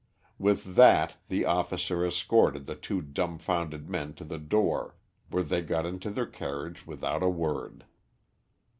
With 0.39 0.73
that 0.73 1.17
the 1.27 1.45
officer 1.45 2.03
escorted 2.03 2.65
the 2.65 2.73
two 2.73 3.03
dumb 3.03 3.37
founded 3.37 3.87
men 3.87 4.15
to 4.15 4.23
the 4.23 4.39
door, 4.39 4.95
where 5.29 5.43
they 5.43 5.61
got 5.61 5.85
into 5.85 6.09
their 6.09 6.25
carriage 6.25 6.87
without 6.87 7.21
a 7.21 7.29
word. 7.29 7.85